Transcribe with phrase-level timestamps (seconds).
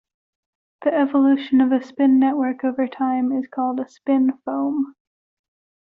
[0.81, 4.95] The evolution of a spin network over time is called a spin foam.